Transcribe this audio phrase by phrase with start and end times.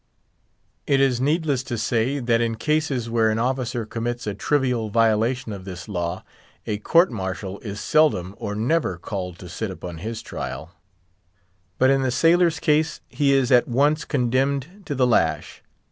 [0.87, 5.53] It is needless to say, that in cases where an officer commits a trivial violation
[5.53, 6.23] of this law,
[6.65, 10.71] a court martial is seldom or never called to sit upon his trial;
[11.77, 15.61] but in the sailor's case, he is at once condemned to the lash.